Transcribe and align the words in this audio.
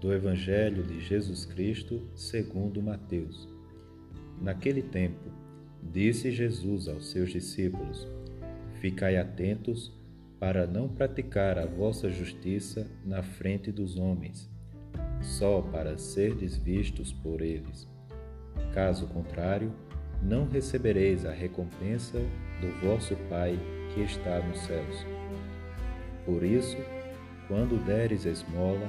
do 0.00 0.12
Evangelho 0.12 0.82
de 0.82 0.98
Jesus 0.98 1.44
Cristo, 1.44 2.02
segundo 2.14 2.82
Mateus. 2.82 3.46
Naquele 4.40 4.82
tempo, 4.82 5.30
disse 5.82 6.30
Jesus 6.30 6.88
aos 6.88 7.10
seus 7.10 7.30
discípulos: 7.30 8.08
Ficai 8.80 9.18
atentos 9.18 9.92
para 10.38 10.66
não 10.66 10.88
praticar 10.88 11.58
a 11.58 11.66
vossa 11.66 12.08
justiça 12.08 12.90
na 13.04 13.22
frente 13.22 13.70
dos 13.70 13.98
homens, 13.98 14.50
só 15.20 15.60
para 15.60 15.98
serdes 15.98 16.56
vistos 16.56 17.12
por 17.12 17.42
eles. 17.42 17.86
Caso 18.72 19.06
contrário, 19.08 19.70
não 20.22 20.48
recebereis 20.48 21.26
a 21.26 21.32
recompensa 21.32 22.18
do 22.60 22.86
vosso 22.86 23.14
Pai 23.28 23.58
que 23.92 24.00
está 24.00 24.40
nos 24.40 24.60
céus. 24.60 25.06
Por 26.24 26.42
isso, 26.42 26.76
quando 27.48 27.84
deres 27.84 28.24
esmola, 28.24 28.88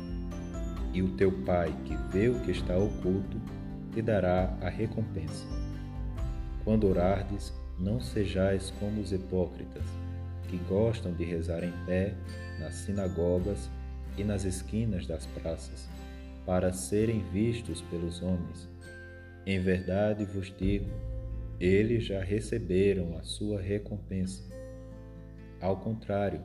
e 0.93 1.01
o 1.01 1.09
teu 1.15 1.31
Pai, 1.43 1.73
que 1.85 1.95
vê 2.11 2.29
o 2.29 2.39
que 2.41 2.51
está 2.51 2.77
oculto, 2.77 3.39
te 3.91 4.01
dará 4.01 4.55
a 4.61 4.69
recompensa. 4.69 5.45
Quando 6.63 6.87
orardes, 6.87 7.53
não 7.79 7.99
sejais 7.99 8.71
como 8.79 9.01
os 9.01 9.11
hipócritas, 9.11 9.83
que 10.47 10.57
gostam 10.69 11.13
de 11.13 11.23
rezar 11.23 11.63
em 11.63 11.73
pé 11.85 12.13
nas 12.59 12.75
sinagogas 12.75 13.69
e 14.17 14.23
nas 14.23 14.43
esquinas 14.43 15.07
das 15.07 15.25
praças, 15.25 15.89
para 16.45 16.71
serem 16.73 17.23
vistos 17.31 17.81
pelos 17.83 18.21
homens. 18.21 18.69
Em 19.45 19.59
verdade 19.59 20.25
vos 20.25 20.53
digo, 20.57 20.89
eles 21.59 22.03
já 22.03 22.21
receberam 22.21 23.17
a 23.17 23.23
sua 23.23 23.59
recompensa. 23.59 24.43
Ao 25.59 25.77
contrário, 25.77 26.43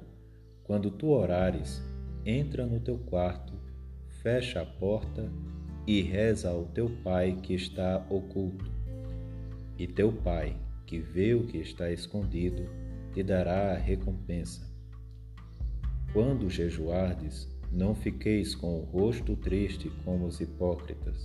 quando 0.64 0.90
tu 0.90 1.08
orares, 1.08 1.82
entra 2.24 2.66
no 2.66 2.80
teu 2.80 2.98
quarto, 2.98 3.65
fecha 4.26 4.62
a 4.62 4.66
porta 4.66 5.30
e 5.86 6.02
reza 6.02 6.50
ao 6.50 6.64
teu 6.64 6.90
Pai 7.04 7.38
que 7.40 7.54
está 7.54 8.04
oculto. 8.10 8.68
E 9.78 9.86
teu 9.86 10.10
Pai, 10.10 10.56
que 10.84 10.98
vê 10.98 11.32
o 11.32 11.46
que 11.46 11.58
está 11.58 11.92
escondido, 11.92 12.68
te 13.14 13.22
dará 13.22 13.70
a 13.70 13.76
recompensa. 13.76 14.68
Quando 16.12 16.50
jejuardes, 16.50 17.48
não 17.70 17.94
fiqueis 17.94 18.52
com 18.52 18.80
o 18.80 18.84
rosto 18.86 19.36
triste 19.36 19.92
como 20.04 20.26
os 20.26 20.40
hipócritas. 20.40 21.22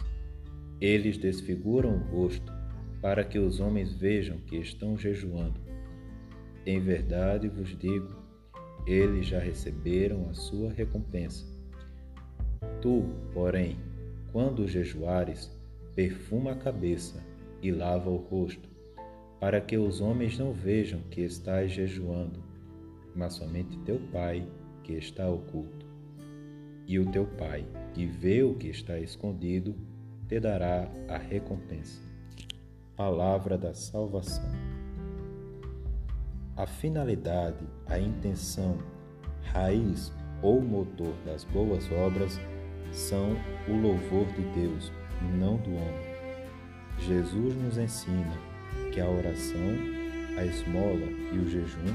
Eles 0.80 1.18
desfiguram 1.18 1.96
o 1.96 2.22
rosto 2.22 2.54
para 3.02 3.24
que 3.24 3.40
os 3.40 3.60
homens 3.60 3.96
vejam 3.96 4.38
que 4.42 4.58
estão 4.58 4.96
jejuando. 4.96 5.60
Em 6.68 6.80
verdade 6.80 7.50
vos 7.50 7.76
digo 7.76 8.22
eles 8.86 9.26
já 9.26 9.40
receberam 9.40 10.30
a 10.30 10.36
sua 10.36 10.72
recompensa. 10.72 11.51
Tu, 12.82 13.04
porém, 13.32 13.78
quando 14.32 14.68
jejuares, 14.68 15.52
perfuma 15.96 16.54
a 16.54 16.56
cabeça 16.56 17.24
e 17.62 17.72
lava 17.72 18.10
o 18.10 18.16
rosto, 18.16 18.68
para 19.40 19.62
que 19.62 19.78
os 19.78 20.02
homens 20.02 20.40
não 20.40 20.52
vejam 20.52 21.00
que 21.12 21.22
estás 21.22 21.72
jejuando, 21.72 22.44
mas 23.16 23.34
somente 23.34 23.78
teu 23.80 24.00
Pai, 24.12 24.48
que 24.84 24.94
está 24.94 25.30
oculto. 25.30 25.86
E 26.88 26.98
o 26.98 27.06
teu 27.12 27.26
Pai, 27.26 27.66
que 27.94 28.06
vê 28.06 28.42
o 28.42 28.56
que 28.56 28.68
está 28.68 28.98
escondido, 29.00 29.76
te 30.28 30.40
dará 30.40 30.90
a 31.08 31.18
recompensa. 31.18 32.02
Palavra 32.96 33.58
da 33.58 33.74
salvação. 33.74 34.50
A 36.56 36.66
finalidade, 36.66 37.66
a 37.86 38.00
intenção, 38.00 38.78
raiz 39.44 40.12
ou 40.42 40.62
motor 40.62 41.14
das 41.26 41.44
boas 41.44 41.92
obras 41.92 42.40
são 42.92 43.36
o 43.68 43.74
louvor 43.74 44.26
de 44.34 44.42
Deus, 44.60 44.92
não 45.38 45.58
do 45.58 45.72
homem. 45.72 46.12
Jesus 47.00 47.56
nos 47.56 47.78
ensina 47.78 48.38
que 48.92 49.00
a 49.00 49.10
oração, 49.10 49.58
a 50.38 50.46
esmola 50.46 51.08
e 51.32 51.38
o 51.38 51.50
jejum 51.50 51.94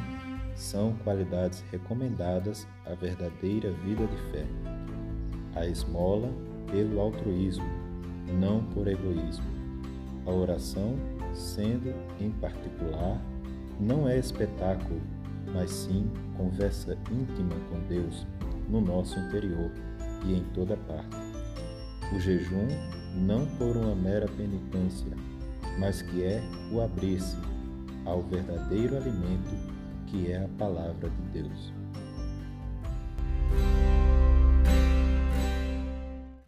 são 0.54 0.94
qualidades 1.04 1.64
recomendadas 1.70 2.66
à 2.84 2.94
verdadeira 2.94 3.70
vida 3.84 4.06
de 4.06 4.16
fé. 4.32 4.44
A 5.54 5.66
esmola 5.66 6.32
pelo 6.70 7.00
altruísmo, 7.00 7.66
não 8.40 8.62
por 8.64 8.88
egoísmo. 8.88 9.46
A 10.26 10.30
oração 10.30 10.96
sendo, 11.34 11.94
em 12.18 12.30
particular, 12.30 13.20
não 13.78 14.08
é 14.08 14.18
espetáculo, 14.18 15.00
mas 15.52 15.70
sim 15.70 16.10
conversa 16.36 16.96
íntima 17.10 17.54
com 17.70 17.78
Deus 17.88 18.26
no 18.68 18.80
nosso 18.80 19.18
interior 19.18 19.70
e 20.26 20.34
em 20.34 20.44
toda 20.54 20.76
parte. 20.76 21.16
O 22.14 22.20
jejum 22.20 22.68
não 23.14 23.46
por 23.56 23.76
uma 23.76 23.94
mera 23.94 24.28
penitência, 24.28 25.12
mas 25.78 26.02
que 26.02 26.22
é 26.22 26.42
o 26.72 26.80
abrir-se 26.80 27.36
ao 28.04 28.22
verdadeiro 28.22 28.96
alimento 28.96 29.76
que 30.06 30.30
é 30.30 30.44
a 30.44 30.48
palavra 30.56 31.10
de 31.10 31.42
Deus. 31.42 31.72